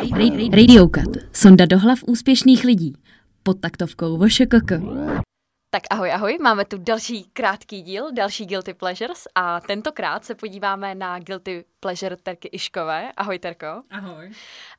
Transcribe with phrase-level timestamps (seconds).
[0.00, 1.16] Radio Cut.
[1.32, 2.92] Sonda do hlav úspěšných lidí.
[3.42, 4.72] Pod taktovkou VŠKK.
[5.70, 10.94] Tak ahoj, ahoj, máme tu další krátký díl, další Guilty Pleasures a tentokrát se podíváme
[10.94, 13.12] na Guilty Pleasure Terky Iškové.
[13.16, 13.66] Ahoj Terko.
[13.90, 14.32] Ahoj.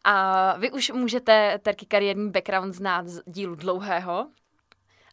[0.04, 4.28] A vy už můžete Terky kariérní background znát z dílu dlouhého.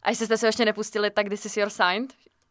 [0.03, 2.07] A jestli jste se ještě nepustili, tak This is your sign.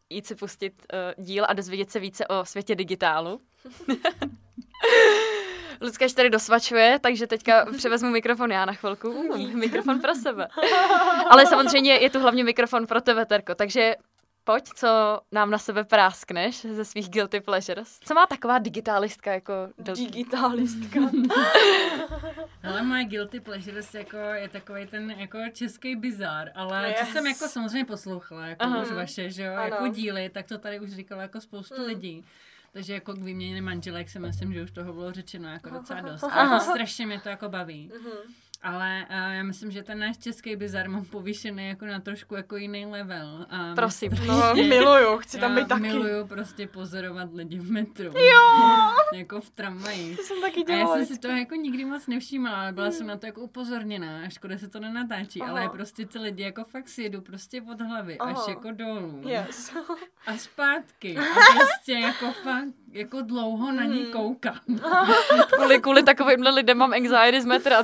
[0.09, 0.73] Jít si pustit
[1.17, 3.41] uh, díl a dozvědět se více o světě digitálu.
[5.81, 9.09] Lucka ještě tady dosvačuje, takže teďka převezmu mikrofon já na chvilku.
[9.09, 10.47] Uh, mikrofon pro sebe.
[11.29, 13.95] Ale samozřejmě je tu hlavně mikrofon pro tebe, Terko, takže
[14.43, 17.99] pojď, co nám na sebe práskneš ze svých guilty pleasures.
[17.99, 19.53] Co má taková digitalistka jako...
[19.77, 20.99] Digitalistka.
[22.63, 26.99] ale moje guilty pleasures jako je takový ten jako český bizar, ale Yes.
[26.99, 28.81] to jsem jako samozřejmě poslouchala, jako Aha.
[28.81, 29.63] už vaše, že jo, Ano.
[29.63, 31.87] jako díly, tak to tady už říkalo jako spoustu Mm.
[31.87, 32.25] lidí.
[32.73, 36.23] Takže jako k výměně manželek si myslím, že už toho bylo řečeno jako docela dost.
[36.31, 37.91] A jako strašně mě to jako baví.
[37.95, 38.33] Mhm.
[38.61, 42.57] Ale uh, já myslím, že ten náš český bizar mám povýšený jako na trošku jako
[42.57, 43.45] jiný level.
[43.49, 44.11] A Prosím.
[44.27, 45.81] No, miluju, chci tam být taky.
[45.81, 48.05] miluju prostě pozorovat lidi v metru.
[48.05, 48.91] Jo!
[49.13, 50.15] jako v tramvaji.
[50.15, 50.95] To jsem taky A já dělala.
[50.97, 54.29] jsem si toho jako nikdy moc nevšímala, ale byla jsem na to jako upozorněná, a
[54.29, 55.51] škoda se to nenatáčí, Aha.
[55.51, 58.45] ale prostě ty lidi jako fakt si jedou prostě od hlavy až Aha.
[58.49, 59.73] jako dolů Yes.
[60.27, 61.21] a zpátky a
[61.55, 64.11] prostě jako fakt jako dlouho na ní Mhm.
[64.11, 64.59] koukám.
[65.55, 67.77] Kvůli, kvůli takovýmhle lidem mám anxiety z metra.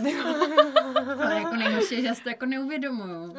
[1.24, 3.26] Ale jako nejhorší že já si to jako neuvědomuju.
[3.28, 3.36] Mm.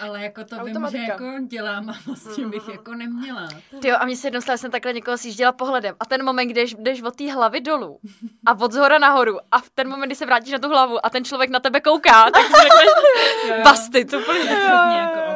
[0.00, 3.48] Ale jako to vím, že jako dělám a vlastně bych jako neměla.
[3.80, 5.94] Ty jo, a mně se jednou stalo, že jsem takhle někoho sjížděla pohledem.
[6.00, 7.98] A ten moment, když jdeš od té hlavy dolů
[8.46, 11.10] a od zhora nahoru a v ten moment, kdy se vrátíš na tu hlavu a
[11.10, 14.40] ten člověk na tebe kouká, tak si řekneš, basty, to úplně.
[14.50, 15.35] jako.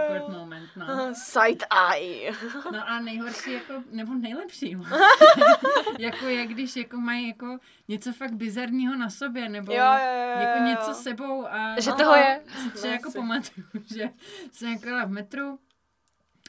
[1.14, 2.32] Side eye.
[2.72, 4.76] No a nejhorší jako, nebo nejlepší,
[5.98, 10.40] jako je, když jako mají jako něco fakt bizarního na sobě, nebo Jo, jo, jo,
[10.40, 12.40] jako něco s sebou a Že toho je.
[12.74, 14.10] si jako pamatuju, že
[14.52, 15.58] jsem jako v metru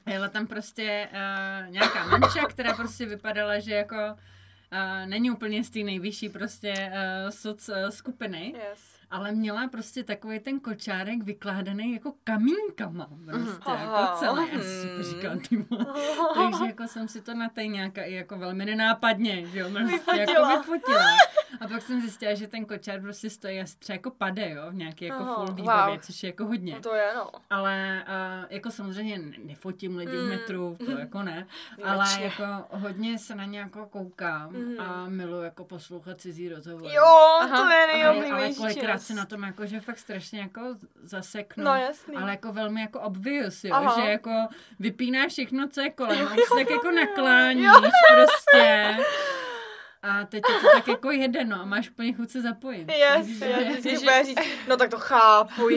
[0.06, 5.64] a jela tam prostě uh, nějaká manča, která prostě vypadala, že jako uh, není úplně
[5.64, 9.01] z té nejvyšší prostě uh, soc uh, skupiny, Yes.
[9.12, 13.10] Ale měla prostě takový ten kočárek vykládaný jako kamínkama.
[13.26, 14.02] Prostě Aha.
[14.02, 14.48] jako celé.
[14.54, 15.40] Já si super říkám.
[16.34, 20.20] Takže jako jsem si to na té nějaká i jako velmi nenápadně, že jo, prostě
[20.20, 21.06] jako Vyfotila.
[21.62, 24.74] A pak jsem zjistila, že ten kočár prostě stojí asi třeba jako pade, jo, v
[24.76, 26.04] nějaký jako Aha, full výbavě, wow.
[26.04, 26.74] což je jako hodně.
[26.76, 27.30] No to je, no.
[27.50, 30.30] Ale uh, jako samozřejmě ne- nefotím lidi v Mm.
[30.30, 31.48] metru, to jako ne,
[31.84, 34.80] ale jako hodně se na ně jako koukám Mm.
[34.80, 36.94] a miluji jako poslouchat cizí rozhovory.
[36.94, 37.04] Jo,
[37.42, 37.58] Aha.
[37.58, 40.62] to je ale, ale nejoblíbenější kolikrát se na tom jako, že fakt strašně jako
[41.04, 41.64] zaseknu.
[41.64, 42.16] No jasný.
[42.16, 44.02] Ale jako velmi jako obvious, jo, Aha.
[44.02, 44.48] že jako
[44.80, 46.96] vypínáš všechno, co je kolem, tak jako jo.
[46.96, 47.68] nakláníš
[48.14, 48.98] prostě.
[50.04, 52.90] A teď je to tak jako jede, no, a máš úplně chuť se zapojit.
[52.92, 55.70] Yes, yes, Ježi- bude říct, no tak to chápu,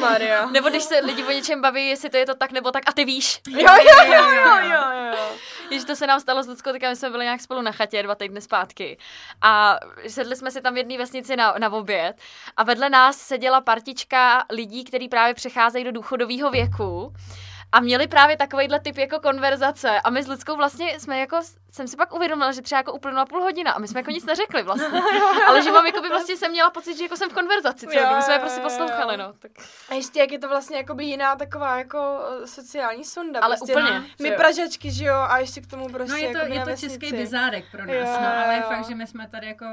[0.00, 0.46] Maria.
[0.50, 2.92] Nebo když se lidi o něčem baví, jestli to je to tak nebo tak a
[2.92, 3.40] ty víš.
[3.48, 5.28] Jo, jo, jo, jo, jo, jo.
[5.68, 8.02] Když to se nám stalo s Luckou, teďka my jsme byli nějak spolu na chatě
[8.02, 8.98] dva týdny zpátky.
[9.42, 9.78] A
[10.08, 12.16] sedli jsme si tam v jedné vesnici na, na oběd
[12.56, 17.12] a vedle nás seděla partička lidí, kteří právě přecházejí do důchodového věku.
[17.72, 20.00] A měli právě takovýhle typ jako konverzace.
[20.00, 21.40] A my s Lidskou vlastně jsme jako,
[21.72, 24.24] jsem si pak uvědomila, že třeba jako uplynula půl hodina a my jsme jako nic
[24.24, 25.00] neřekli vlastně.
[25.46, 28.02] Ale že mám jako by vlastně jsem měla pocit, že jako jsem v konverzaci celou
[28.02, 28.16] dobu.
[28.16, 29.32] My jsme je prostě poslouchali, no.
[29.38, 29.50] Tak.
[29.88, 33.40] A ještě jak je to vlastně jakoby jiná taková jako eh, sociální sonda.
[33.40, 34.34] Ale prostě úplně, no, že My jo.
[34.36, 37.12] pražačky, že jo, a ještě k tomu prostě No je to, jakoby je to český
[37.12, 38.68] bizárek pro nás, Jo, no, ale je jo.
[38.68, 39.66] fakt, že my jsme tady jako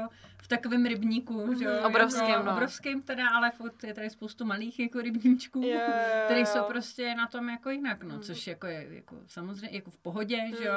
[0.44, 1.70] v takovém rybníku, že jo.
[1.74, 1.84] Mhm.
[1.84, 2.52] Obrovským, jako, no.
[2.52, 5.80] Obrovským teda, ale furt je tady spoustu malých jako rybníčků, jo,
[6.24, 9.98] které jsou prostě na tom jako jinak, no, což jako je jako samozřejmě jako v
[9.98, 10.74] pohodě, že jo.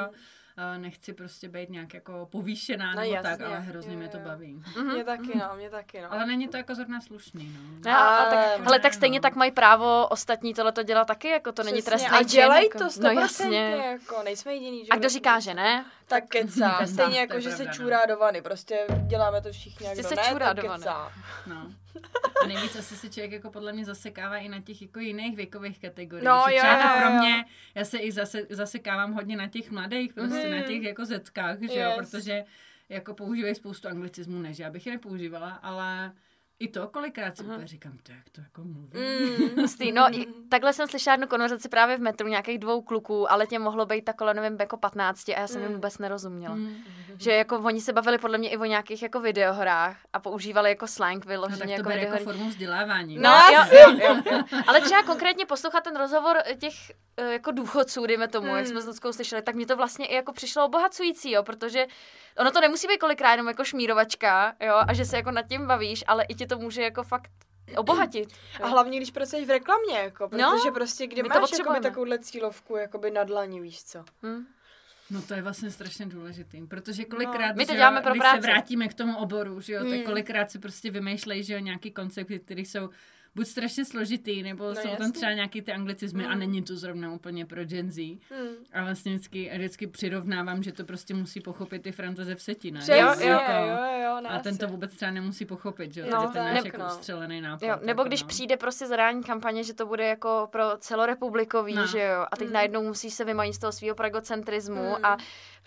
[0.56, 4.08] A nechci prostě být nějak jako povýšená No nebo jasně, tak, ale hrozně jo, mě
[4.08, 4.62] to baví.
[4.92, 6.12] Mě taky, no, mě taky, no.
[6.12, 7.90] Ale není to jako zrovna slušný, no.
[7.90, 11.52] No, a tak, Ale- hele, tak stejně tak mají právo ostatní tohleto dělat taky, jako
[11.52, 13.58] to není Přesně, trestný A čin, dělej jako, to No 100%, jasně.
[13.90, 15.84] jako, nejsme jediný, že A kdo říká, že ne?
[16.08, 17.72] Tak kecá, Kecá, stejně jako, že se no.
[17.72, 20.84] čůrá do vany, prostě děláme to všichni, a Prostě se čůrá tak do vany.
[21.46, 21.72] No.
[22.42, 25.80] A nejvíc asi se člověk jako podle mě zasekává i na těch jako jiných věkových
[25.80, 26.24] kategoriích.
[26.28, 27.18] No, že jo, třeba to jo, pro jo.
[27.20, 27.44] mě,
[27.74, 30.56] já se i zase, zasekávám hodně na těch mladých, prostě Mhm.
[30.60, 32.10] na těch jako zetkách, že jo, Yes.
[32.10, 32.44] protože
[32.88, 36.12] jako používají spoustu anglicismů, ne, že já bych je nepoužívala, ale
[36.60, 38.90] i to kolikrát si úplně říkám, to jak to jako mluví.
[38.98, 39.60] Mm.
[39.60, 39.92] Hustý.
[39.92, 43.58] No, i- takhle jsem slyšela jednu konverzaci právě v metru nějakých dvou kluků, ale tě
[43.58, 45.74] mohlo být tak kolem, nevím, jako 15 a já jsem jim Mm.
[45.74, 46.54] vůbec nerozuměla.
[46.54, 46.76] Mm.
[47.18, 50.86] Že jako oni se bavili podle mě i o nějakých jako videohrách a používali jako
[50.86, 53.16] slang No, vyloženě tak to jako bere jako formu vzdělávání.
[53.16, 54.42] No, No, jo, jo, jo, jo.
[54.66, 58.86] Ale třeba konkrétně poslouchat ten rozhovor těch eh, jako důchodců, dejme tomu, jak jsme s
[58.86, 61.86] Luckou slyšeli, tak mě to vlastně i jako přišlo obohacující, jo, protože
[62.38, 65.66] ono to nemusí být kolikrát jenom jako šmírovačka, jo, a že se jako nad tím
[65.66, 67.30] bavíš, ale i tě to může jako fakt
[67.76, 68.28] obohatit.
[68.62, 72.76] A hlavně, když pracuješ v reklamě, jako, No, protože prostě kde máš jakoby, takovouhle cílovku
[72.76, 74.04] jakoby na dlaní, víš co?
[74.22, 74.46] Hm?
[75.10, 78.40] No to je vlastně strašně důležitý, protože kolikrát, My to že děláme pro když práci.
[78.40, 80.02] se vrátíme k tomu oboru, že jo, tak Hmm.
[80.02, 82.88] kolikrát si prostě vymýšlejí, že jo, nějaký koncepty, které jsou
[83.38, 85.12] buď strašně složitý, nebo No jsou tam jasně.
[85.12, 86.38] třeba nějaký ty anglicizmy a Hmm.
[86.38, 88.18] není to zrovna úplně pro Gen Z.
[88.30, 88.48] Hmm.
[88.72, 92.80] A vlastně vždycky, vždycky přirovnávám, že to prostě musí pochopit i Frantaze v ne?
[92.88, 96.00] Jo, Jako- jo, jo, jo, jo, ne, a ten to vůbec třeba nemusí pochopit, že
[96.00, 96.86] jo, No, tady ten náš jako no.
[96.86, 97.66] ustřelený nápad.
[97.66, 98.28] Jo, nebo jako když no.
[98.28, 101.86] přijde prostě zadání kampaně, že to bude jako pro celorepublikový, No.
[101.86, 102.52] že jo, a teď Mm.
[102.54, 105.04] najednou musíš se vymanit z toho svého pragocentrismu Mm.
[105.04, 105.16] a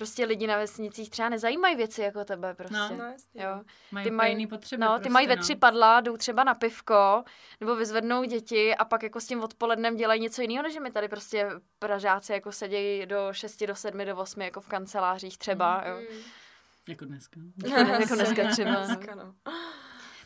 [0.01, 2.75] prostě lidi na vesnicích třeba nezajímají věci jako tebe prostě.
[2.75, 2.89] No.
[2.98, 3.44] No, jasně.
[3.44, 3.62] Jo.
[3.92, 5.42] Mají ty ty mají- potřeby No, ty prostě, mají ve no.
[5.42, 7.24] tři padla, jdou třeba na pivko,
[7.59, 11.07] nebo vyzvednou děti a pak jako s tím odpolednem dělají něco jiného, než my tady
[11.07, 11.50] prostě
[11.80, 15.95] Pražáci jako sedějí do 6, do 7, do 8 jako v kancelářích třeba, jo.
[16.12, 16.18] Mm.
[16.88, 17.39] Jako dneska.
[18.00, 18.71] Jako dneska třeba.
[18.86, 19.33] Dneska, no.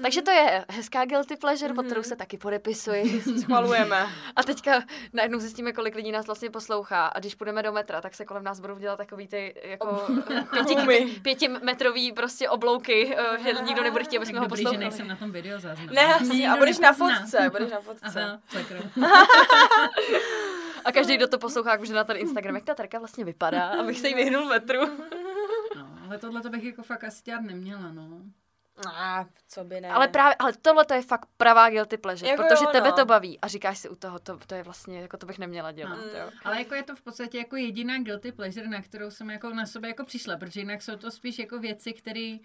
[0.02, 2.10] Takže to je hezká guilty pleasure, pod kterou Mhm.
[2.10, 3.22] se taky podepisuji.
[3.42, 4.08] Schvalujeme.
[4.36, 4.82] A teďka
[5.14, 7.06] najednou zjistíme, kolik lidí nás vlastně poslouchá.
[7.08, 10.06] A když půjdeme do metra, tak se kolem nás budou dělat takový ty jako
[10.52, 11.06] pěti, Gumy.
[11.22, 14.86] pětimetrový prostě oblouky, eh, že nikdo nebude chtít, aby jsme ho dobrý, že poslouchali.
[14.86, 15.94] nejsem na tom video záznamu.
[15.94, 18.40] Ne, jasně, a budeš na fotce, budeš na fotce.
[19.04, 19.28] Aha.
[20.86, 24.00] A každý, kdo to poslouchá, může na ten Instagram, jak ta terka vlastně vypadá, abych
[24.00, 24.80] se jí vyhnul metru.
[25.76, 28.10] No, ale tohle to bych jako fakt asi dělat neměla, no.
[28.94, 29.90] A, co by ne.
[29.90, 32.96] Ale právě, ale tohle to je fakt pravá guilty pleasure, Jako protože jo, tebe no.
[32.96, 35.72] to baví a říkáš si u toho, to, to je vlastně, jako to bych neměla
[35.72, 35.96] dělat.
[36.14, 36.20] No.
[36.20, 36.30] Jo.
[36.44, 39.66] Ale jako je to v podstatě jako jediná guilty pleasure, na kterou jsem jako na
[39.66, 42.38] sebe jako přišla, protože jinak jsou to spíš jako věci, které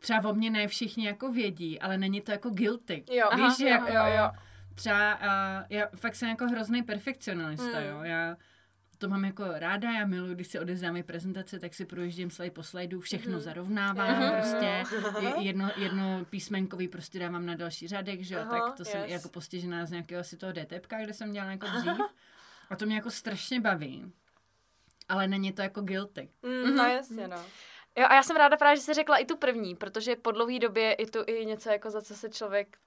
[0.00, 3.04] třeba o mě ne všichni jako vědí, ale není to jako guilty.
[3.10, 4.30] Jo, Víš, aha, že jo, jo, jo.
[4.74, 7.86] třeba uh, já fakt jsem jako hrozný perfekcionalista, Mm.
[7.86, 7.98] jo.
[8.02, 8.36] Já
[8.98, 12.62] to mám jako ráda, já miluji, když si odezdáme prezentace, tak si projíždím slide po
[12.62, 13.40] slajdu, všechno Mhm.
[13.40, 14.32] zarovnávám Mhm.
[14.32, 14.82] prostě,
[15.20, 19.10] je- jedno, jedno písmenkový prostě dávám na další řádek, že jo, tak to jsem yes.
[19.10, 21.92] jako postižená z nějakého asi toho DTPka, kde jsem dělala jako dřív.
[22.70, 24.12] A to mě jako strašně baví.
[25.08, 26.28] Ale není to jako guilty.
[26.42, 27.36] Mm, no jasně, no.
[27.96, 30.58] jo, a já jsem ráda právě, že jsi řekla i tu první, protože po dlouhé
[30.58, 32.78] době je tu i něco, jako za co se člověk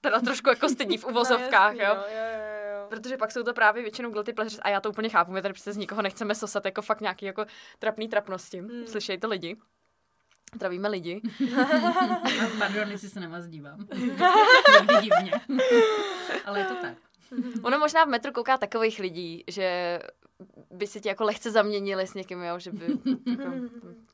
[0.00, 2.16] teda trošku jako stydí v uvozovkách, no, jasný, jo.
[2.16, 2.51] Jo, jo, jo.
[2.92, 5.54] Protože pak jsou to právě většinou guilty pleasures a já to úplně chápu, my tady
[5.54, 7.46] přece z nikoho nechceme sosat jako fakt nějaký jako
[7.78, 8.58] trapný trapnosti.
[8.60, 8.86] Hmm.
[8.86, 9.56] Slyšej to lidi.
[10.54, 11.20] Zdravíme lidi.
[12.58, 13.86] Pardon, jestli se na vás dívám.
[15.00, 15.32] Divně.
[16.44, 16.94] Ale je to tak.
[17.62, 19.98] Ono možná v metru kouká takových lidí, že
[20.70, 22.86] by si tě jako lehce zaměnili s někým, jo, že by
[23.30, 23.52] jako,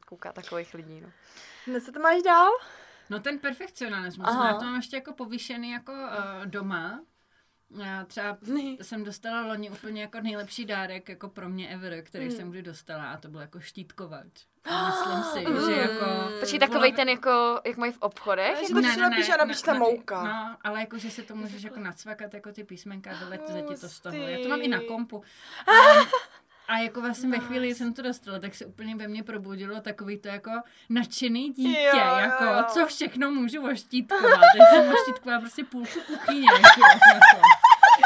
[0.06, 1.08] kouká takových lidí, no.
[1.66, 2.50] No, co to máš dál?
[3.10, 4.48] No ten perfekcionalismus, Aha.
[4.48, 7.00] já to mám ještě jako povýšený jako uh, doma.
[7.70, 8.38] Já třeba
[8.82, 12.36] jsem dostala loni úplně jako nejlepší dárek jako pro mě ever, který Hmm.
[12.36, 14.26] jsem kdy dostala a to byl jako štítkovač.
[14.64, 14.88] A
[15.18, 15.22] myslím
[15.56, 16.30] si, že jako...
[16.40, 18.54] Počkej, takovej ten jako, jak mají v obchodech?
[18.54, 20.24] Ne, Jako, že to si napíše a napíše tam mouka.
[20.24, 23.88] No, ale jako, že si to můžeš jako nacvakat jako ty písmenka, vyleze ti to
[23.88, 24.16] z toho.
[24.16, 25.22] Já to mám i na kompu.
[25.66, 25.72] A,
[26.68, 29.80] a jako vlastně ve chvíli, kdy jsem to dostala, tak se úplně ve mně probudilo
[29.80, 30.50] takový to jako
[30.88, 32.64] nadšený dítě, Jo, jako jo.
[32.68, 34.40] co všechno můžu oštítkovat.
[34.40, 36.46] Tak jsem oštítkovala prostě půlku kuchyně.
[36.52, 36.80] Jako,
[37.14, 37.42] jako.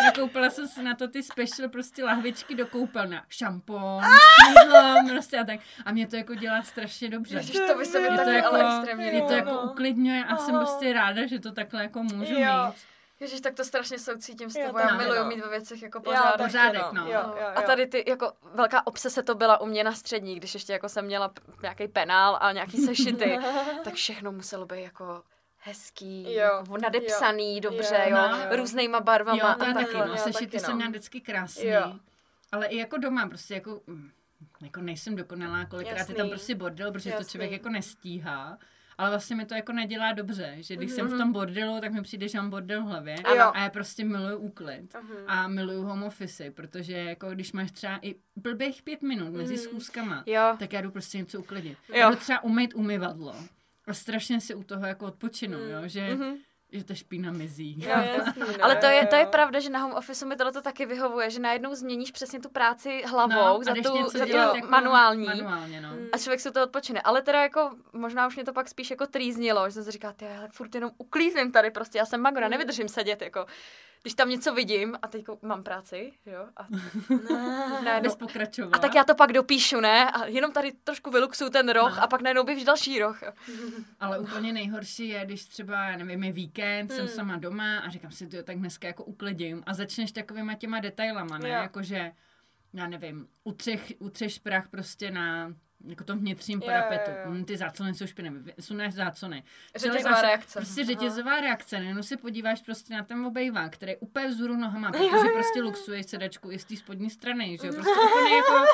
[0.04, 3.24] Nakoupila jsem si na to ty special prostě lahvičky do koupelna.
[3.28, 4.04] Šampon,
[4.48, 5.60] jídlo, prostě a tak.
[5.84, 7.36] A mě to jako dělá strašně dobře.
[7.36, 9.62] Ježiš, to by se mi to taky jako, ale extrémně je to jako no.
[9.62, 10.64] uklidňuje a jsem Aha.
[10.64, 12.66] prostě ráda, že to takhle jako můžu Jo.
[12.66, 12.74] mít.
[13.22, 14.79] Ježiš, tak to strašně soucítím s tebou.
[14.79, 15.29] Já taky, miluju no.
[15.29, 16.32] mít ve věcech jako Já pořádek.
[16.38, 17.06] taky, Pořádek, no.
[17.06, 17.46] Jo, jo, jo.
[17.55, 20.88] A tady ty, jako velká obsese to byla u mě na střední, když ještě jako
[20.88, 23.38] jsem měla nějaký penál a nějaký sešity,
[23.84, 25.22] tak všechno muselo být jako
[25.58, 28.56] hezký, Jo, jako nadepsaný, jo, dobře, jo, jo, no.
[28.56, 30.06] různýma barvama Jo, a to je taky, no.
[30.06, 30.76] jo, Sešity taky, jsem no.
[30.76, 31.67] měla vždycky krásný.
[31.67, 31.93] Jo.
[32.52, 34.10] Ale i jako doma prostě jako, mm,
[34.60, 36.31] jako nejsem dokonalá, kolikrát je tam Jasný.
[36.31, 37.31] prostě bordel, protože to Jasný.
[37.31, 38.58] člověk jako nestíhá.
[38.99, 40.96] Ale vlastně mi to jako nedělá dobře, že když Mhm.
[40.96, 43.15] jsem v tom bordelu, tak mi přijde, že mám bordel v hlavě.
[43.37, 43.51] Jo.
[43.55, 44.94] A já prostě miluju úklid.
[45.03, 45.17] Mhm.
[45.27, 49.63] A miluju home office, protože jako když máš třeba i blbých pět minut mezi Mhm.
[49.63, 51.79] schůzkama, Jo, tak já jdu prostě něco uklidit.
[51.94, 52.11] Jo.
[52.11, 53.34] Jdu třeba umýt umyvadlo.
[53.87, 55.65] A strašně si u toho jako odpočinu, Mm.
[55.70, 56.34] jo, že, Mhm.
[56.72, 57.74] Že ta špína mizí.
[57.79, 60.52] Jo, jasný, no, ale to je, to je pravda, že na home office mi tohle
[60.62, 64.67] taky vyhovuje, že najednou změníš přesně tu práci hlavou No, za tu, za tu jako
[64.69, 65.26] manuální.
[65.26, 65.88] Manuálně, no.
[65.88, 66.06] Mm.
[66.12, 67.00] A člověk se to odpočine.
[67.00, 70.12] Ale teda jako, možná už mě to pak spíš jako trýznilo, že jsem si říkala,
[70.12, 73.46] ty, ale furt jenom uklízím tady prostě, já jsem magora, nevydržím sedět, jako,
[74.02, 76.67] když tam něco vidím a teď jako mám práci, jo, a
[78.00, 78.76] Bys pokračovala.
[78.76, 82.02] a tak já to pak dopíšu, ne, a jenom tady trošku vyluxuju ten roh No.
[82.02, 83.20] a pak najednou běž další roh.
[84.00, 87.08] Ale úplně nejhorší je, když třeba, já nevím, je víkend, jsem Hmm.
[87.08, 91.38] sama doma a říkám si, to tak dneska jako uklidím a začneš takovýma těma detailama,
[91.38, 91.48] ne?
[91.48, 91.54] Jo.
[91.54, 92.12] Jakože
[92.74, 95.54] já nevím, utřeš, utřeš prach prostě na
[95.84, 97.10] jako tom vnitřním Jo, parapetu.
[97.10, 97.31] jo, jo.
[97.31, 99.43] Mm, Ty záclony jsou špinavé, sunáš záclony.
[99.77, 100.58] Řetězová Celý- reakce.
[100.58, 104.93] Prostě řetězová reakce, jenom si podíváš prostě na ten obejvák, který je úplně vzhůru nohama,
[104.93, 108.65] protože prostě luxuješ sedačku i z té spodní strany, že jo, prostě úplně jako,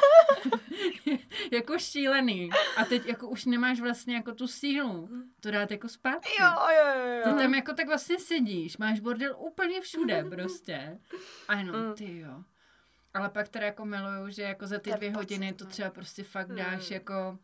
[1.52, 2.50] jako šílený.
[2.76, 5.08] A teď jako už nemáš vlastně jako tu sílu
[5.40, 6.28] to dát jako zpátky.
[6.40, 6.46] Jo,
[6.76, 10.98] jo, jo, To tam jako tak vlastně sedíš, máš bordel úplně všude prostě.
[11.48, 11.94] A jenom Mm.
[11.94, 12.42] ty jo.
[13.14, 16.48] Ale pak teda jako miluju, že jako za ty dvě hodiny to třeba prostě fakt
[16.52, 16.94] dáš Mm.
[16.94, 17.38] jako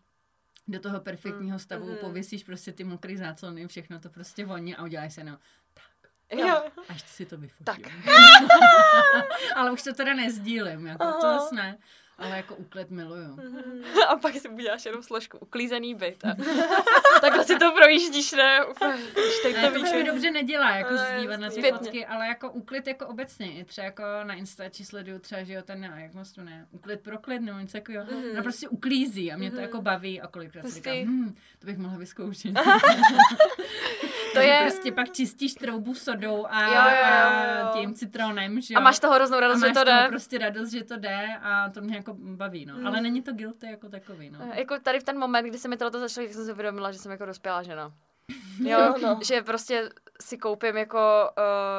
[0.68, 1.96] do toho perfektního stavu, Mhm.
[1.96, 5.38] pověsíš prostě ty mokrý záclony, všechno to prostě voní a uděláš se no,
[6.32, 6.62] Jo.
[6.88, 7.64] až si to vyfotím.
[7.64, 7.78] Tak.
[9.56, 11.38] ale už to teda nezdílím, jako to Aha.
[11.38, 11.78] zase ne.
[12.18, 13.38] Ale jako úklid miluju.
[14.08, 16.24] A pak si uděláš jenom složku uklízený byt.
[16.24, 16.34] A
[17.20, 18.60] takhle si to projíždíš, ne?
[19.12, 21.78] Když teď to to už mi dobře nedělá, jako zdívat na ty zpětně.
[21.78, 25.62] fotky, ale jako úklid jako obecně, i třeba jako na Instači sleduju třeba, že jo,
[25.62, 28.36] ten, a jak moc to ne, úklid pro klid, nebo něco takového, Mhm.
[28.36, 31.66] no prostě uklízí a mě to jako baví a kolikrát si Prostě- říkám, hm, to
[31.66, 32.52] bych mohla vyzkoušet.
[34.34, 34.58] To je...
[34.62, 37.80] Prostě pak čistíš troubu sodou a, Jo, jo, a jo.
[37.80, 38.78] tím citronem, že jo.
[38.78, 40.06] A máš toho hroznou a radost, máš že to jde.
[40.08, 42.74] prostě radost, že to jde a to mě jako baví, no.
[42.86, 44.38] Ale není to guilty jako takový, no.
[44.52, 46.92] Eh, Jako tady v ten moment, kdy se mi tohle začalo, jak jsem si uvědomila,
[46.92, 47.92] že jsem jako dospělá žena.
[48.64, 49.18] Jo, Jo, no.
[49.24, 51.30] že prostě si koupím jako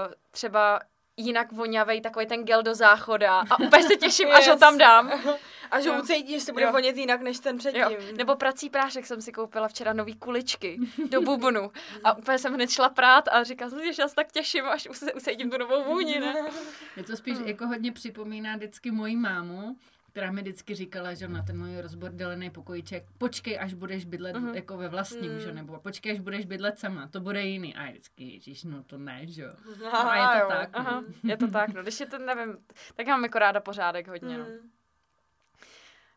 [0.07, 0.79] uh, třeba
[1.17, 4.59] jinak vonavej takový ten gel do záchoda a úplně se těším, až ho Yes.
[4.59, 5.11] tam dám.
[5.71, 6.71] A že ucítíš, že bude Jo.
[6.71, 7.81] vonět jinak než ten předtím.
[7.81, 7.97] Jo.
[8.17, 10.79] Nebo prací prášek jsem si koupila včera nový kuličky
[11.09, 11.71] do bubnu
[12.03, 14.65] a úplně jsem hned šla prát a říkala jsem si, že já se tak těším,
[14.65, 16.35] až use- ucítím tu novou vůni, ne?
[16.95, 19.75] Mě to spíš jako hodně připomíná vždycky moji mámu,
[20.15, 24.55] která mi vždycky říkala, že na ten můj rozbordelený pokojíček, počkej, až budeš bydlet Mhm.
[24.55, 25.39] jako ve vlastním, Mm.
[25.39, 27.75] že nebo počkej, až budeš bydlet sama, to bude jiný.
[27.75, 29.51] A vždycky, ježiš, no to ne, že jo.
[29.91, 30.59] Aha, a je to jo.
[30.59, 30.69] tak.
[30.73, 32.57] Aha, je to tak, no, když je to, nevím,
[32.95, 34.43] tak mám jako ráda pořádek hodně, no.
[34.45, 34.71] Hmm.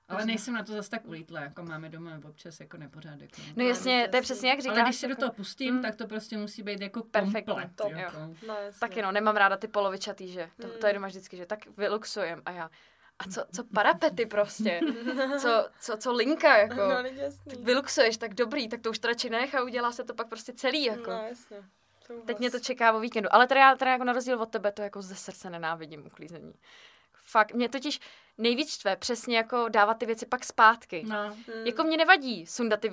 [0.08, 3.30] Ale nejsem na to zase tak ulítla, jako máme doma občas jako nepořádek.
[3.56, 4.76] No jasně, to je přesně jak říkáš.
[4.78, 5.82] Ale když se do jako- toho pustím, Mm.
[5.82, 7.54] tak to prostě musí být jako Perfektní,
[7.96, 8.18] jako.
[8.46, 8.80] No, jasně.
[8.80, 10.50] Taky no, nemám ráda ty polovičatý, že?
[10.62, 12.70] To, to je doma vždycky, že tak vyluxujem a já.
[13.18, 14.80] A co, co parapety prostě?
[15.38, 16.74] Co, co, co linka, jako?
[16.74, 17.52] No, jasný.
[17.52, 20.28] Tak vyluxuješ, tak dobrý, tak to už to radši nech a udělá se to pak
[20.28, 21.10] prostě celý, jako.
[21.10, 21.56] No, jasně.
[22.24, 24.72] Teď mě to čeká o víkendu, ale teda já teda jako na rozdíl od tebe
[24.72, 26.54] to jako ze srdce nenávidím uklízení.
[27.22, 28.00] Fakt, mě totiž
[28.38, 31.04] nejvíc štve přesně jako dávat ty věci pak zpátky.
[31.08, 31.66] No, Hmm.
[31.66, 32.92] Jako mě nevadí sundat ty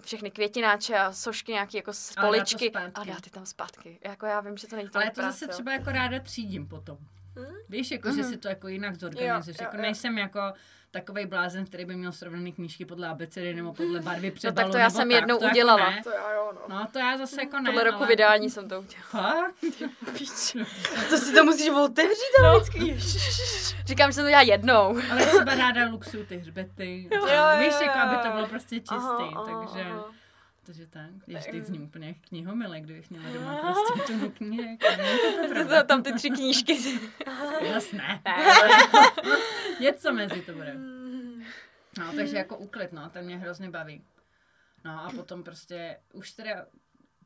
[0.00, 2.90] všechny květináče a sošky nějaký jako z Ale dát to poličky zpátky.
[2.94, 3.98] a dát ty tam zpátky.
[4.04, 6.98] Jako já vím, že to není to ale to zase třeba jako ráda třídím potom.
[7.36, 7.46] Hmm?
[7.68, 9.58] Víš, jako, že si to jako jinak zorganizuješ.
[9.58, 9.82] Jo, jo, Jako jo.
[9.82, 10.40] nejsem jako
[10.90, 14.54] takový blázen, který by měl srovnaný knížky podle abecedy nebo podle barvy No přebalu.
[14.56, 15.90] tak to já nebo jsem tak, jednou to jako udělala.
[15.90, 16.00] ne.
[16.04, 16.60] To já jo, no.
[16.78, 17.70] No to já zase jako ne.
[17.70, 18.06] Podle roku ale...
[18.08, 19.34] vydání jsem to udělala.
[19.42, 19.54] Fakt?
[21.10, 22.48] To si to musíš otevřít, No.
[22.48, 22.96] ale vždycky.
[23.86, 24.98] Říkám, že jsem to dělala jednou.
[25.10, 27.08] Ale třeba ráda luxuju ty hřbety.
[27.12, 27.20] Jo,
[27.58, 28.94] Víš, jo, jako jo, aby to bylo prostě čistý.
[28.96, 30.04] Aha, takže, aha.
[30.66, 31.10] Takže tak.
[31.26, 34.44] Ještě teď zní úplně jak knihomile, kdybych měla doma prostě tu.
[34.44, 34.86] Není to.
[35.86, 36.78] Tam ty tři knížky.
[37.72, 38.22] Zas ne.
[39.80, 40.74] Něco mezi to bude.
[41.98, 44.04] No, takže jako úklid, no, ten mě hrozně baví.
[44.84, 46.66] No a potom prostě, už teda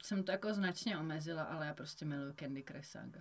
[0.03, 3.21] jsem to jako značně omezila, ale já prostě miluju Candy Crush Saga.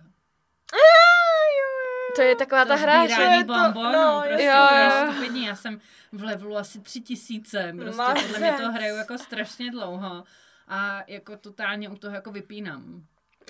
[2.16, 3.22] To je taková ta hra, že...
[3.22, 5.12] je to- no, prostě jo, to jo.
[5.12, 5.44] stupidní.
[5.46, 5.80] Já jsem
[6.12, 10.24] v levelu asi tři tisíce, prostě podle mě to hraju jako strašně dlouho.
[10.68, 13.02] A jako totálně u toho jako vypínám.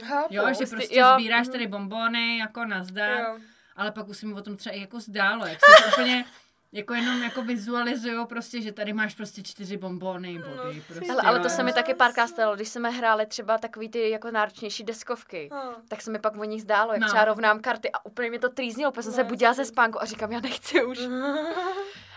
[0.05, 0.35] Chápu.
[0.35, 1.07] Jo, že Prostě- jo.
[1.14, 3.38] sbíráš tady bonbony, jako nazdar, Jo.
[3.76, 6.25] ale pak už se mi o tom třeba i jako zdálo, jak se to úplně
[6.73, 11.07] jako jenom jako vizualizují prostě, že tady máš prostě čtyři bonbony, body, prostě.
[11.07, 14.31] Hele, ale to se mi taky párkrát stalo, když jsme hráli třeba takový ty jako
[14.31, 15.49] náročnější deskovky.
[15.53, 15.75] Ah.
[15.89, 17.07] Tak se mi pak o nich zdálo, jak No.
[17.09, 20.03] třeba rovnám karty a úplně mě to trýznilo, protože jsem se No, budila ze spánku
[20.03, 20.99] a říkám, já nechci už.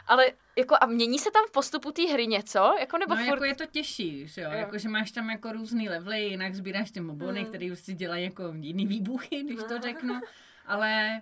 [0.07, 0.25] Ale
[0.57, 2.73] jako a mění se tam v postupu té hry něco?
[2.79, 3.27] Jako nebo No, furt...
[3.33, 4.49] jako je to těžší, že jo?
[4.51, 4.57] Jo.
[4.57, 7.45] Jako, že máš tam jako různý levely, jinak sbíráš ty mobony, Mm.
[7.45, 10.19] které už si dělají jako jiný výbuchy, když to řeknu.
[10.65, 11.21] Ale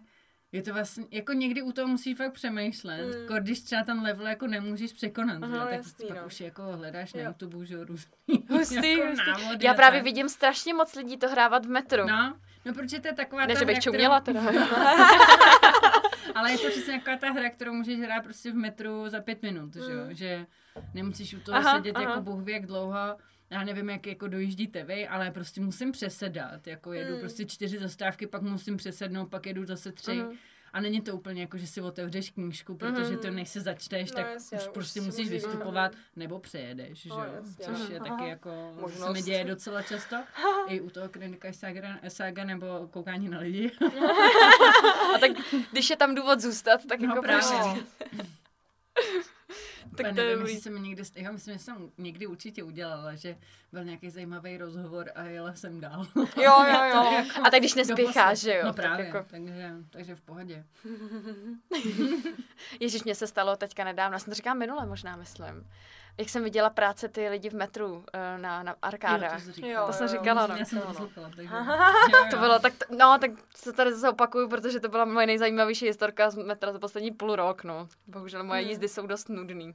[0.51, 3.15] je to vlastně, jako někdy u toho musíš fakt přemýšlet.
[3.15, 3.21] Mm.
[3.21, 5.45] Jako když třeba ten level jako nemůžeš překonat, že?
[5.45, 6.25] jo, Aha, tak jasný, pak no.
[6.25, 7.27] už jako hledáš na Jo.
[7.27, 8.11] YouTube, že různý
[8.49, 9.29] Hustý, jako hustý.
[9.31, 10.05] návody Já právě tak.
[10.05, 12.07] vidím strašně moc lidí to hrávat v metru.
[12.07, 14.61] No, no, protože to je taková ne, ta že bych hra, čuměla kterou, teda.
[16.35, 19.41] Ale je to přesně taková ta hra, kterou můžeš hrát prostě v metru za pět
[19.41, 20.05] minut, že jo?
[20.09, 20.45] Že
[20.93, 22.09] nemusíš u toho Aha, sedět aha.
[22.09, 23.17] jako bůh jak dlouho.
[23.51, 26.67] Já nevím, jak jako dojíždíte vy, ale prostě musím přesedat.
[26.67, 27.19] Jako jedu Mm.
[27.19, 30.13] prostě čtyři zastávky, pak musím přesednout, pak jedu zase tři.
[30.15, 30.31] Mhm.
[30.73, 34.15] A není to úplně jako, že si otevřeš knížku, protože to než se začteš, No
[34.15, 37.31] tak jasně, už prostě musíš musíš- vystupovat, nebo přejedeš, že No jo?
[37.35, 39.13] jasně, Což je taky jako, se Možnost.
[39.13, 40.15] mi děje docela často.
[40.67, 43.71] I u toho klinika saga, saga nebo koukání na lidi.
[45.15, 45.31] A tak
[45.71, 47.83] když je tam důvod zůstat, tak No jako právě.
[49.95, 53.15] Tak Tak to je nevím, jestli jsem někdy, já myslím, že jsem někdy určitě udělala,
[53.15, 53.37] že
[53.71, 56.07] byl nějaký zajímavý rozhovor a jela jsem dál.
[56.15, 57.23] Jo, jo, jo.
[57.43, 58.61] A tak když nespěcháš, že jo?
[58.65, 60.65] No tak právě, Jako, takže, takže v pohodě.
[62.79, 65.67] Ježíš, mě se stalo teďka nedávno, já jsem to říkala minule možná, myslím.
[66.17, 69.45] Jak jsem viděla práce ty lidi v metru eh, na, na arkádách.
[69.47, 69.65] Jo, to.
[69.67, 70.55] Jo, To jsem jo, říkala, no.
[70.55, 71.09] Já jsem to.
[72.31, 76.29] To bylo tak, no, tak se tady zase opakuju, protože to byla moje nejzajímavější historka
[76.29, 77.87] z metra za poslední půl rok, no.
[78.07, 78.69] Bohužel moje Hmm.
[78.69, 79.73] jízdy jsou dost nudný.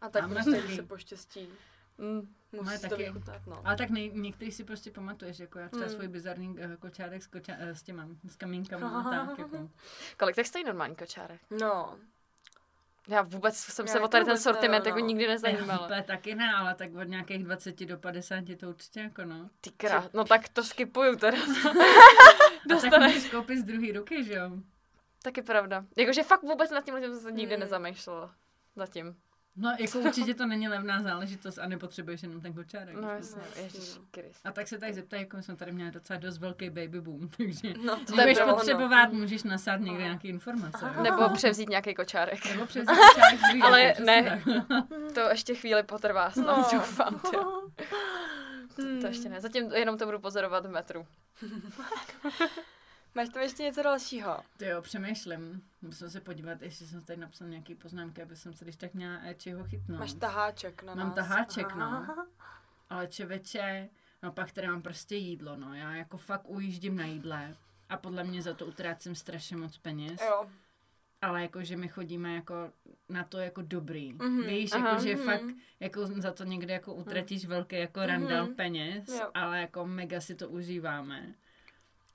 [0.00, 1.48] A tak Máme prostě, se poštěstí,
[2.00, 2.34] Mm.
[2.52, 3.02] Máme musí to taky.
[3.02, 3.60] vychutnat, no.
[3.64, 5.94] Ale tak nej, některý si prostě pamatuješ, jako já třeba Hmm.
[5.94, 9.68] svůj bizarní eh, kočárek s, koča, eh, s těma, s kamínkama a tak, jako.
[10.18, 11.40] Kolik tak stojí normální kočárek?
[11.60, 11.96] No,
[13.08, 15.06] Já vůbec jsem Já se o taky tady ten sortiment nevím, jako no.
[15.06, 15.78] nikdy Já nezajímala.
[15.84, 19.50] úplně taky ne, ale tak od nějakých 20 do 50 to určitě jako no.
[19.60, 19.70] Ty
[20.14, 21.38] no tak to skipuju teda.
[21.68, 23.14] A tak Dostaneš.
[23.14, 24.50] můžeš koupit z druhé ruky, že jo?
[25.22, 25.84] Taky pravda.
[25.96, 27.60] Jakože fakt vůbec nad tím jsem se nikdy Hmm.
[27.60, 28.34] nezamýšlela.
[28.76, 29.16] Zatím.
[29.60, 32.94] No, jako určitě to není levná záležitost a nepotřebuješ jenom ten kočárek.
[32.94, 33.14] No že?
[33.16, 33.42] jasně,
[33.98, 34.04] no.
[34.10, 34.46] Krist.
[34.46, 37.28] A tak se tady zeptají, jako my jsme tady měli docela dost velký baby boom,
[37.36, 38.54] takže no když to budeš bylo, no.
[38.54, 40.92] potřebovat, můžeš nasát někde nějaké informace.
[40.96, 41.02] jo?
[41.02, 42.46] Nebo převzít nějaký kočárek.
[42.50, 44.42] Nebo přes kočárek z druhé Ale ne.
[45.14, 46.68] To ještě chvíli potrvá, snad No.
[46.72, 47.20] doufám.
[47.30, 47.62] To,
[49.00, 49.40] to ještě ne.
[49.40, 51.06] Zatím jenom to budu pozorovat v metru.
[53.14, 54.38] Máš tam ještě něco dalšího?
[54.56, 55.62] Ty jo, přemýšlím.
[55.82, 59.18] Musím se podívat, jestli jsem tady napsal nějaký poznámky, aby jsem se když tak měla
[59.24, 60.00] eh, čeho chytnout.
[60.00, 61.14] Máš taháček na Mám nás.
[61.14, 62.06] taháček, no.
[62.90, 63.88] Ale čeveče,
[64.22, 65.74] no pak tady mám prostě jídlo, no.
[65.74, 67.56] Já jako fakt ujíždím na jídle
[67.88, 70.20] a podle mě za to utrácím strašně moc peněz.
[70.26, 70.50] Jo.
[71.22, 72.72] Ale jako, že my chodíme jako
[73.08, 74.12] na to jako dobrý.
[74.12, 75.24] Mhm, Víš, aha, jako, že mhm.
[75.24, 75.44] fakt
[75.80, 78.54] jako za to někde jako utratíš velký jako randál Mhm.
[78.54, 79.30] peněz, Jo.
[79.34, 81.34] ale jako mega si to užíváme.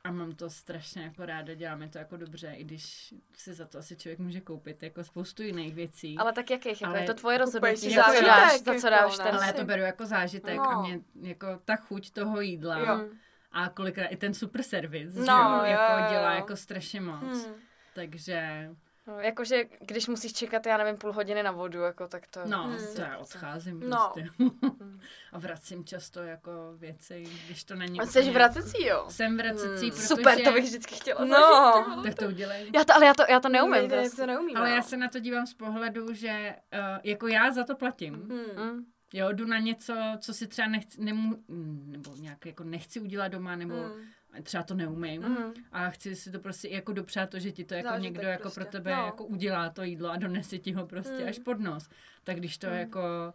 [0.05, 3.77] A mám to strašně jako ráda, děláme to jako dobře, i když si za to
[3.77, 6.17] asi člověk může koupit jako spoustu jiných věcí.
[6.17, 6.81] Ale tak jakých?
[6.81, 9.23] Jako Ale je to tvoje rozhodnutí, si za co dáš, za co jako, dáš ne?
[9.25, 10.69] ten Ale já to beru jako zážitek No.
[10.69, 13.05] a mě jako ta chuť toho jídla Jo.
[13.51, 16.35] a kolikrát i ten super servis, No, že jo, jo, jako jo, dělá jo.
[16.35, 17.21] jako strašně moc.
[17.45, 17.53] Hmm.
[17.95, 18.69] Takže,
[19.07, 22.39] No, jakože když musíš čekat, já nevím, půl hodiny na vodu, jako tak to...
[22.45, 22.77] no, Hmm.
[22.95, 24.11] to já odcházím No.
[24.13, 24.29] prostě.
[25.31, 29.05] a vracím často jako věci, když to není A jsi úplně- vracecí, jo?
[29.09, 29.89] Jsem vracecí, Hmm.
[29.91, 30.07] protože...
[30.07, 31.37] Super, to bych vždycky chtěla No.
[31.85, 32.03] zažít.
[32.03, 32.71] Tak to udělej.
[32.75, 34.21] Já to, ale já to, já to neumím Nejde, prostě.
[34.21, 34.57] to neumím.
[34.57, 34.75] Ale no.
[34.75, 38.13] já se na to dívám z pohledu, že uh, jako já za to platím.
[38.13, 38.65] Hmm.
[38.73, 38.85] Mm.
[39.13, 43.27] Jo, jdu na něco, co si třeba nechci, nemů, mm, nebo nějak jako nechci udělat
[43.27, 44.01] doma, nebo Hmm.
[44.43, 45.21] Třeba to neumím.
[45.21, 45.53] Mm.
[45.71, 48.41] A chci si to prostě jako dopřát to, že ti to jako Zážitek někdo jako
[48.41, 48.61] prostě.
[48.61, 49.05] pro tebe No.
[49.05, 51.27] jako udělá to jídlo a donese ti ho prostě Mm.
[51.29, 51.89] až pod nos.
[52.23, 52.73] Tak když to Mm.
[52.73, 53.33] jako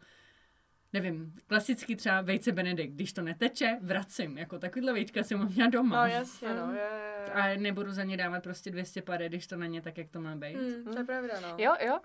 [0.93, 4.39] nevím, klasicky třeba vejce benedikt, když to neteče, vracím.
[4.39, 6.07] Jako takovýhle vejčka jsem měla doma.
[6.07, 6.73] No jasně, no.
[6.73, 7.33] Je, je, je.
[7.33, 10.21] A nebudu za ně dávat prostě 200 pade, když to na ně tak, jak to
[10.21, 10.57] má být.
[10.57, 11.55] Hmm, to je pravda, no.
[11.59, 11.99] Jo, jo.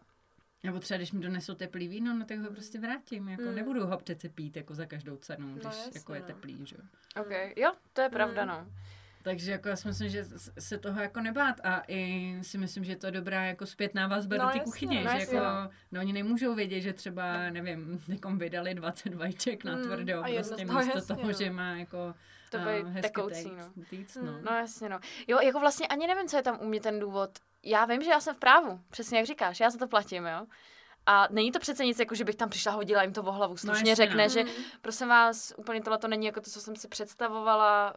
[0.63, 3.29] Nebo třeba, když mi donesou teplý víno, no tak ho prostě vrátím.
[3.29, 3.55] Jako Mm.
[3.55, 6.25] nebudu ho přece pít jako za každou cenu, když jasně, jako je no.
[6.27, 6.83] teplý, že jo.
[7.21, 8.47] Ok, jo, to je pravda, Mm.
[8.47, 8.67] no.
[9.23, 10.25] Takže jako já si myslím, že
[10.59, 14.37] se toho jako nebát a i si myslím, že je to dobrá jako zpětná vazba
[14.37, 15.69] No do té kuchyně, no že jasně, jako, no.
[15.91, 20.33] no oni nemůžou vědět, že třeba, nevím, někom vydali 20 vajíček na Mm, tvrdo, jedno-
[20.33, 21.33] prostě no místo jasně, toho, no.
[21.37, 22.13] že má jako
[22.51, 23.83] To by hezky tekoucí, no.
[23.89, 24.25] týct, Mm.
[24.25, 24.31] no.
[24.41, 24.99] No jasně, no.
[25.27, 27.29] Jo, jako vlastně ani nevím, co je tam u mě ten důvod.
[27.63, 30.45] Já vím, že já jsem v právu, přesně jak říkáš, já za to platím, jo.
[31.05, 33.57] A není to přece nic, jako že bych tam přišla, hodila jim to o hlavu,
[33.57, 34.29] slušně jasně, řekne, no.
[34.29, 34.43] že
[34.81, 37.93] prosím vás, úplně tohle to není jako to, co jsem si představovala.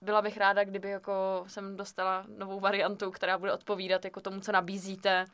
[0.00, 4.52] Byla bych ráda, kdyby jako jsem dostala novou variantu, která bude odpovídat jako tomu, co
[4.52, 5.24] nabízíte.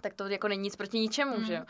[0.00, 1.44] Tak to jako není nic proti ničemu, Mm.
[1.44, 1.64] že jo.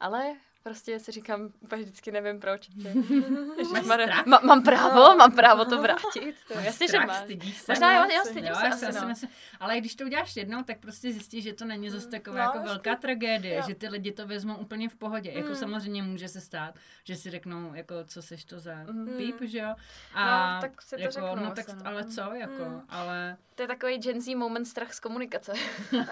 [0.00, 0.34] Ale
[0.66, 2.68] prostě si říkám, úplně vždycky nevím proč.
[2.82, 2.88] Že...
[3.58, 6.34] Ježišmarja, ma- mám právo, mám právo to vrátit.
[6.48, 7.16] To, jasně, že strach, máš.
[7.24, 7.72] stydíš se.
[7.72, 8.14] Možná jo, asi.
[8.14, 9.08] jo, stydím Jo, se asi, si no.
[9.08, 12.42] myslím, ale když to uděláš jednou, tak prostě zjistíš, že to není zase taková No,
[12.42, 12.68] jako ještě.
[12.68, 13.62] velká tragédie, Jo.
[13.68, 15.30] že ty lidi to vezmou úplně v pohodě.
[15.30, 15.54] Jako Mm.
[15.54, 16.74] samozřejmě může se stát,
[17.04, 19.16] že si řeknou, jako co seš to za Mm.
[19.16, 19.74] píp, že jo?
[20.16, 21.82] No, tak si to jako, řeknou no, asi, tak, no.
[21.84, 22.82] ale co, jako, Mm.
[22.88, 25.52] ale, To je takový Gen Z moment strach z komunikace.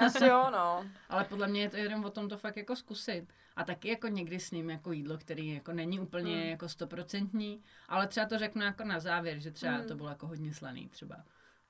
[0.06, 0.84] Asi jo, no.
[1.08, 3.24] ale podle mě je to jenom o tom to fakt jako zkusit.
[3.56, 6.42] A taky jako někdy s ním jako jídlo, který jako není úplně Mm.
[6.42, 9.84] jako stoprocentní, ale třeba to řeknu jako na závěr, že třeba Mm.
[9.86, 11.16] to bylo jako hodně slaný třeba.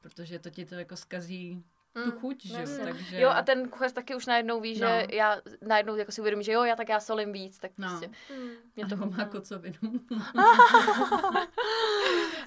[0.00, 1.64] Protože to ti to jako zkazí
[1.96, 3.20] Mm, tu chuť, že jo, takže...
[3.20, 5.06] Jo, a ten kuchař taky už najednou ví, že No.
[5.16, 7.88] já najednou jako si uvědomím, že jo, já tak já solím víc, tak No.
[7.88, 8.50] prostě Hmm.
[8.76, 9.76] mě to má kocovinu.
[10.34, 11.46] Ale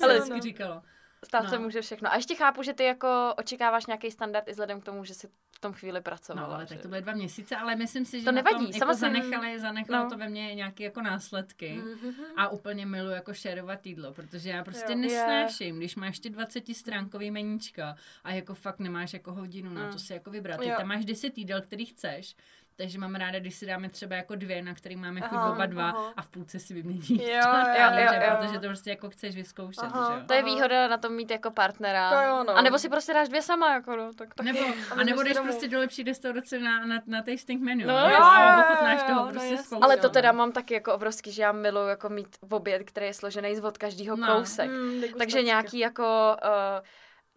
[0.04, 0.19] Ale no.
[0.26, 0.82] vždycky říkalo.
[1.25, 1.62] Stát se No.
[1.62, 2.12] může všechno.
[2.12, 5.27] A ještě chápu, že ty jako očekáváš nějaký standard i vzhledem k tomu, že si
[5.51, 6.47] v tom chvíli pracovala.
[6.47, 8.56] No, ale že- tak to byly dva měsíce, ale myslím si, že To na nevadí,
[8.65, 10.10] tom jako jsem- zanechali, zanechalo no.
[10.10, 11.73] to ve mně nějaké jako následky.
[11.73, 12.13] Mhm.
[12.38, 14.97] A úplně miluji jako šerovat jídlo, protože já prostě Jo.
[14.97, 19.91] nesnáším, když máš ty 20 stránkový meníčka a jako fakt nemáš jako hodinu na Mm.
[19.91, 20.60] to si jako vybrat.
[20.60, 22.36] Ty tam máš 10 jídel, který chceš,
[22.77, 25.89] takže mám ráda, když si dáme třeba jako dvě, na který máme chuť oba dva
[25.89, 26.13] aha.
[26.17, 27.01] a v půlce si vymění.
[27.09, 28.37] Jo, jo, jo, jo.
[28.39, 30.11] Protože to prostě jako chceš vyzkoušet, Aha.
[30.13, 30.25] že jo?
[30.27, 32.09] To je výhoda na tom mít jako partnera.
[32.09, 32.57] To jo, no.
[32.57, 34.59] A nebo si prostě dáš dvě sama, jako no, tak, tak Nebo,
[34.91, 35.47] A nebo jdeš domů.
[35.47, 37.85] prostě do lepší restaurace na, na, na tasting menu.
[37.87, 39.83] No, No, jo, jo, jo, ochutnáš jo, toho no prostě spoustu.
[39.83, 40.13] Ale to no.
[40.13, 43.63] teda mám taky jako obrovský, že já miluji jako mít oběd, který je složený z
[43.63, 44.35] od každého No.
[44.35, 44.69] kousek.
[44.69, 45.17] Mm, degustace.
[45.17, 46.85] Takže nějaký jako uh,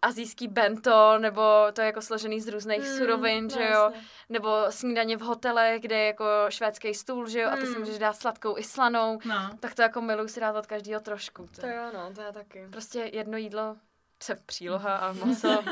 [0.01, 1.41] azijský bento, nebo
[1.73, 4.01] to je jako složený z různých Mm, surovin, no že jo, jasně.
[4.29, 7.79] nebo snídaně v hotele, kde je jako švédský stůl, že jo, a ty si Mm.
[7.79, 9.49] můžeš dát sladkou i slanou, No.
[9.59, 11.47] tak to jako miluji si dát od každého trošku.
[11.55, 12.67] To To je jo, no, to je taky.
[12.71, 13.77] prostě jedno jídlo,
[14.19, 15.63] co příloha a maso.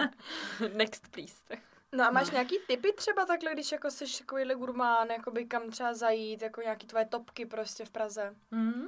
[0.73, 1.61] Next, please.
[1.95, 5.93] No a máš nějaký tipy třeba takhle, když jako jsi takovýhle gurmán, jakoby kam třeba
[5.93, 8.35] zajít, jako nějaký tvoje topky prostě v Praze?
[8.51, 8.87] Mm.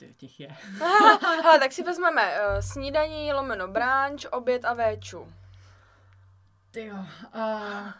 [0.00, 0.48] Ty, těch je.
[1.42, 5.32] Hele, tak si vezmeme uh, snídaní, lomeno bránč, oběd a véču.
[6.70, 6.96] Ty jo.
[7.34, 7.92] Uh,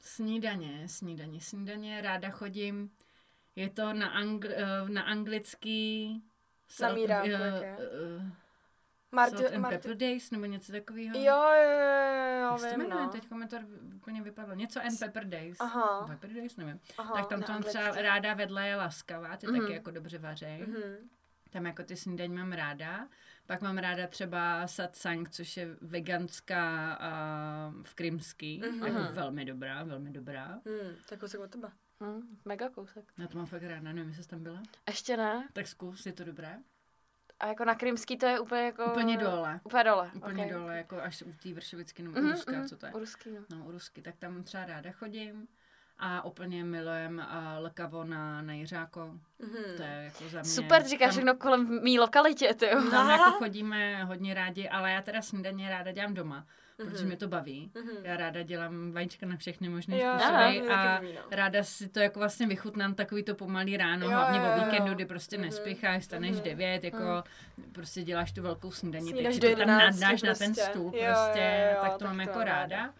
[0.00, 2.90] snídaně, snídaně, snídaně, ráda chodím.
[3.56, 6.22] Je to na, angl, uh, na anglický...
[6.80, 7.76] Na míráku, eh, jaké?
[9.12, 9.76] Marti, Salt and Marti...
[9.78, 11.16] Pepper Days, nebo něco takového.
[11.18, 13.04] Jo, jo, jo, jo, Jak se to vím, jmenuje?
[13.06, 13.10] no.
[13.12, 13.56] Teď mi to
[13.94, 14.54] úplně vypadlo.
[14.54, 15.56] Něco and Pepper Days.
[15.60, 16.04] Aha.
[16.06, 16.80] Pepper Days, nevím.
[16.98, 19.60] Aha, tak tam na to mám třeba ráda vedle je laskavá, ty Mhm.
[19.60, 20.66] taky jako dobře vařej.
[20.66, 20.82] Mhm.
[21.50, 23.08] Tam jako ty snídaně mám ráda.
[23.46, 28.62] Pak mám ráda třeba satsang, což je veganská uh, v Krymský.
[28.70, 28.86] Mhm.
[28.86, 30.46] Jako velmi dobrá, velmi dobrá.
[30.46, 31.68] Hmm, tak kousek od tebe.
[32.00, 33.04] Mm, mega kousek.
[33.18, 34.62] Já to mám fakt ráda, nevím, jestli jsi tam byla.
[34.88, 35.48] Ještě ne.
[35.52, 36.58] Tak zkus, je to dobré.
[37.42, 38.84] A jako na Krymský to je úplně jako...
[38.84, 39.60] Úplně dole.
[39.64, 40.10] Úplně dole.
[40.14, 40.58] Úplně okay.
[40.58, 42.92] dole, jako až u té Vršovicky nebo Mhm, u Ruska, mhm, co to je?
[42.92, 43.56] U Ruský, no.
[43.56, 45.48] No, u Rusky, tak tam třeba ráda chodím.
[46.04, 49.00] A úplně milujem uh, Lekavo na, na Jiřáko.
[49.38, 49.76] Mhm.
[49.76, 50.44] To je jako za mě...
[50.50, 52.90] Super, říkáš tam, všechno kolem mý lokalitě, ty jo.
[52.90, 57.06] Tam jako chodíme hodně rádi, ale já teda snídaně ráda dělám doma, protože Mhm.
[57.06, 57.70] mě to baví.
[57.74, 57.90] Mhm.
[58.02, 61.20] Já ráda dělám vajíčka na všechny možné Jo, způsoby a baví, no.
[61.30, 64.64] ráda si to jako vlastně vychutnám takový to pomalý ráno, Jo, hlavně jo, o jo.
[64.64, 65.46] víkendu, kdy prostě Mhm.
[65.46, 66.42] nespěcháš, staneš Mhm.
[66.44, 67.24] devět, jako
[67.72, 70.54] prostě děláš tu velkou snídaní, Snídáš teď si do to tam 11 nadáš na ten
[70.54, 70.70] prostě.
[70.70, 72.76] stůl, Jo, prostě, jo, jo, tak to tak mám to jako ráda.
[72.76, 72.94] ráda.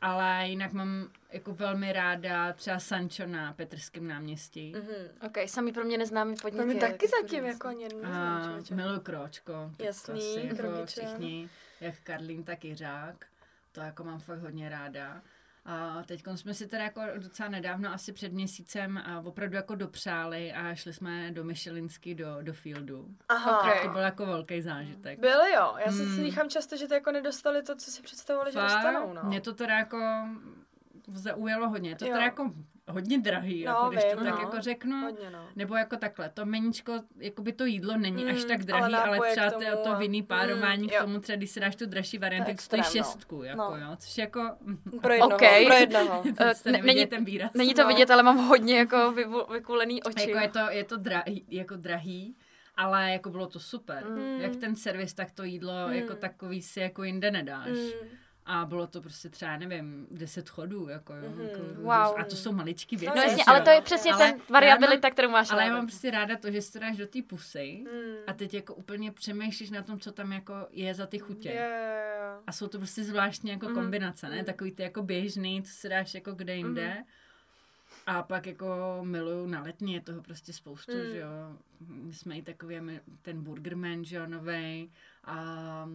[0.00, 4.74] Ale jinak mám jako velmi ráda třeba Sancho na Petrském náměstí.
[4.76, 5.08] Mhm.
[5.26, 6.62] Ok, sami pro mě neznámý podniky.
[6.62, 9.70] To mi taky zatím jako ani neznám, miluji Kročko.
[9.78, 11.48] Jasný, jako všichni,
[11.80, 13.26] jak Karlín, tak Jiřák.
[13.72, 15.22] To jako mám fakt hodně ráda.
[15.68, 20.52] A teď jsme si teda jako docela nedávno, asi před měsícem, a opravdu jako dopřáli
[20.52, 23.08] a šli jsme do Michelinsky, do, do Fieldu.
[23.28, 23.58] Aha.
[23.60, 23.64] Ok.
[23.74, 25.18] Tak to byl jako velký zážitek.
[25.20, 26.14] Byli jo, já se Hmm.
[26.14, 29.22] slýchám často, že to jako nedostali to, co si představovali, že dostanou, no.
[29.22, 29.98] Mě to teda jako
[31.08, 31.90] zaujalo hodně.
[31.90, 32.12] Je to Jo.
[32.12, 32.52] teda jako
[32.88, 34.40] hodně drahý, No, jako, když to vím, tak no.
[34.40, 35.00] jako řeknu.
[35.00, 35.48] Hodně, no.
[35.56, 38.82] Nebo jako takhle, to meníčko, jako by to jídlo není Mm, až tak ale drahý,
[38.82, 41.60] ale, nápoje třeba to, tomu to a- vinný párování Mm, k tomu, třeba když si
[41.60, 42.90] dáš tu dražší variantu, To je tak stojí no.
[42.90, 43.76] šestku, jako No.
[43.76, 44.40] jo, což jako,
[45.02, 45.42] Pro jednoho, Ok.
[45.66, 46.22] pro jednoho.
[46.66, 47.50] Eh, není- ten výraz.
[47.54, 47.88] Není to No.
[47.88, 49.14] vidět, ale mám hodně jako
[49.52, 50.30] vykulený oči.
[50.30, 52.36] Jako je to, je to drahý, jako drahý,
[52.76, 54.04] ale jako bylo to super.
[54.08, 54.40] Mm.
[54.40, 55.92] Jak ten servis, tak to jídlo Mm.
[55.92, 57.68] jako takový si jako jinde nedáš.
[57.68, 58.08] Mm.
[58.48, 61.30] A bylo to prostě třeba, nevím, 10 chodů, jako jo.
[61.30, 61.40] Mhm.
[61.40, 61.90] Jako, Wow.
[62.20, 63.16] A to jsou maličký věci.
[63.16, 65.72] No No jasně, ale to je přesně Ale ten variabilita, já kterou máš Ale já
[65.72, 68.16] mám prostě ráda to, že si to dáš do té pusy Mm.
[68.26, 71.52] a teď jako úplně přemýšlíš na tom, co tam jako je za ty chutě.
[71.54, 72.42] Jo.
[72.46, 73.74] A jsou to prostě zvláštní jako Mhm.
[73.74, 74.36] kombinace, ne?
[74.36, 74.44] Mhm.
[74.44, 76.88] Takový ty jako běžný, co si dáš jako kde jinde.
[76.94, 77.04] Mhm.
[78.06, 81.10] A pak jako miluju na letní, je toho prostě spoustu, Mm.
[81.12, 81.28] že jo.
[81.88, 82.76] My jsme i takový,
[83.22, 84.90] ten Burgerman, že jo, novej.
[85.24, 85.88] A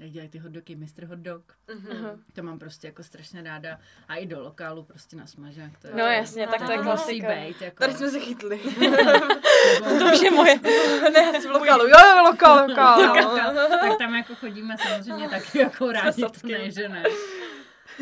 [0.00, 1.04] jak dělají ty hotdogy, Mr.
[1.04, 1.42] Hotdog.
[1.74, 2.22] Mhm.
[2.32, 3.78] To mám prostě jako strašně ráda.
[4.08, 5.78] A i do lokálu prostě na smažák.
[5.78, 7.28] To je, No jasně, tak to je klasika.
[7.34, 7.62] být.
[7.62, 8.58] Jako, Tady jsme se chytli.
[9.98, 10.60] to už je moje.
[11.12, 11.86] ne, v lokálu.
[11.86, 13.00] Jo, jo, lokál, lokál.
[13.00, 17.02] lokál, tak tam jako chodíme samozřejmě taky jako rádi, to ne, že ne.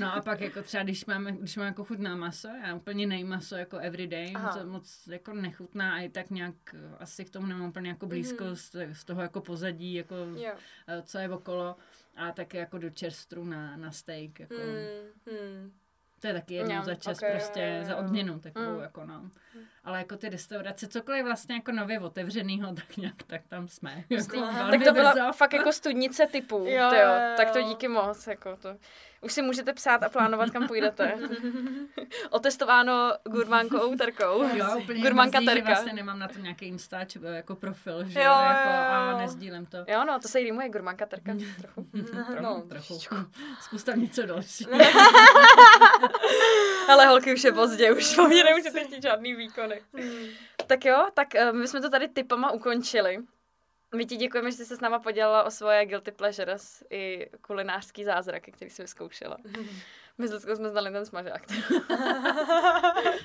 [0.00, 3.56] No a pak jako třeba, když máme, když mám jako chutná maso, já úplně nejmaso
[3.56, 4.56] jako everyday, Aha.
[4.58, 8.06] to moc jako nechutná a i tak nějak eh, asi k tomu nemám úplně jako
[8.06, 8.56] blízko Mhm.
[8.56, 10.52] z, z toho jako pozadí, jako Jo.
[10.88, 11.76] eh, co je okolo
[12.16, 14.54] a také jako do čerstru na, na steak, jako.
[14.54, 15.72] Mm, mm.
[16.20, 17.98] To je taky jednou Jo, za čas ok, prostě, jo, jo, za jo.
[17.98, 18.80] odměnu takovou Mm.
[18.82, 19.30] jako no.
[19.84, 24.04] Ale jako ty restaurace, cokoliv vlastně jako nově otevřenýho, tak nějak tak tam jsme.
[24.10, 25.32] Jako Tak to byla brzo.
[25.32, 28.76] fakt jako studnice typů, Jo, jo, jo, tak to díky moc, jako to.
[29.20, 31.14] Už si můžete psát a plánovat, kam půjdete.
[32.30, 34.42] Otestováno gurmánkou Terkou.
[34.56, 35.68] Jo, úplně Gurmánka mrzí, že Terka.
[35.70, 39.66] vlastně nemám na to nějaký Instač jako profil, že Jo, jo, jako, jo, a nezdílem
[39.66, 39.76] to.
[39.88, 41.86] Jo, no, to se jí rýmuje gurmanka terka trochu.
[42.40, 42.98] No, trochu.
[43.60, 44.70] Zkus tam něco dalšího.
[46.88, 49.82] Ale holky už je pozdě, už po mě nemůžete chtít žádný výkony.
[50.66, 53.18] Tak jo, tak eh, my jsme to tady typama ukončili.
[53.94, 58.04] My ti děkujeme, že jsi se s náma podělala o svoje guilty pleasures i kulinářský
[58.04, 59.36] zázraky, který jsi vyzkoušela.
[60.18, 61.42] My s Lidskou jsme znali ten smažák.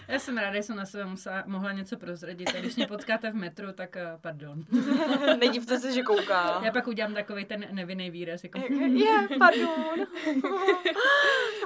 [0.08, 2.50] Já jsem ráda, že jsem na sebe musela, mohla něco prozradit.
[2.56, 4.64] A když mě potkáte v metru, tak uh, pardon.
[5.40, 6.62] Nedívte se, že kouká.
[6.64, 8.44] Já pak udělám takový ten nevinný výraz.
[8.44, 10.08] Jako, Je, pardon.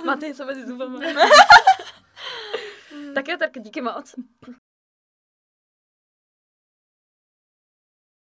[0.06, 1.00] Máte něco mezi zubama?
[3.16, 4.16] tak jo, tak díky moc.